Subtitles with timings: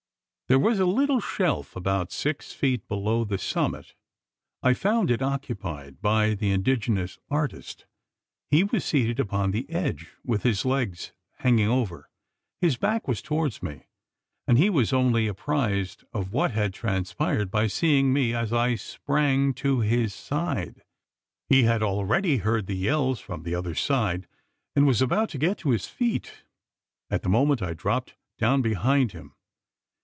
[0.47, 3.93] There was a little shelf about six feet below the summit.
[4.61, 7.85] I found it occupied by the indigenous artist.
[8.49, 12.09] He was seated upon the edge, with his legs hanging over.
[12.59, 13.85] His back was towards me;
[14.45, 19.53] and he was only apprised of what had transpired by seeing me as I sprang
[19.53, 20.83] to his side.
[21.47, 24.27] He had already heard the yells from the other side;
[24.75, 26.43] and was about to get to his feet,
[27.09, 29.33] at the moment I dropped down behind him.